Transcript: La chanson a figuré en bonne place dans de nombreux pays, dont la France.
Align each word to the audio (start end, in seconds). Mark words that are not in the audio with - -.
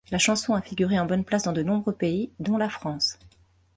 La 0.09 0.17
chanson 0.17 0.55
a 0.55 0.63
figuré 0.63 0.97
en 0.99 1.05
bonne 1.05 1.23
place 1.23 1.43
dans 1.43 1.53
de 1.53 1.61
nombreux 1.61 1.93
pays, 1.93 2.31
dont 2.39 2.57
la 2.57 2.69
France. 2.69 3.19